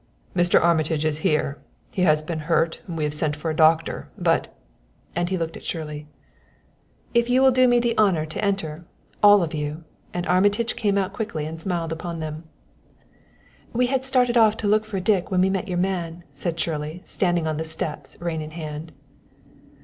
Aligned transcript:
"Mr. 0.35 0.59
Armitage 0.59 1.05
is 1.05 1.19
here. 1.19 1.59
He 1.93 2.01
has 2.01 2.23
been 2.23 2.39
hurt 2.49 2.81
and 2.87 2.97
we 2.97 3.03
have 3.03 3.13
sent 3.13 3.35
for 3.35 3.51
a 3.51 3.55
doctor; 3.55 4.09
but" 4.17 4.51
and 5.15 5.29
he 5.29 5.37
looked 5.37 5.55
at 5.55 5.63
Shirley. 5.63 6.07
"If 7.13 7.29
you 7.29 7.39
will 7.43 7.51
do 7.51 7.67
me 7.67 7.77
the 7.79 7.95
honor 7.99 8.25
to 8.25 8.43
enter 8.43 8.83
all 9.21 9.43
of 9.43 9.53
you!" 9.53 9.83
and 10.11 10.25
Armitage 10.25 10.75
came 10.75 10.97
out 10.97 11.13
quickly 11.13 11.45
and 11.45 11.61
smiled 11.61 11.91
upon 11.91 12.19
them. 12.19 12.45
"We 13.73 13.85
had 13.93 14.03
started 14.03 14.37
off 14.37 14.57
to 14.57 14.67
look 14.67 14.85
for 14.85 14.99
Dick 14.99 15.29
when 15.29 15.41
we 15.41 15.51
met 15.51 15.67
your 15.67 15.77
man," 15.77 16.23
said 16.33 16.59
Shirley, 16.59 17.03
standing 17.05 17.45
on 17.45 17.57
the 17.57 17.63
steps, 17.65 18.17
rein 18.19 18.41
in 18.41 18.49
hand. 18.49 18.93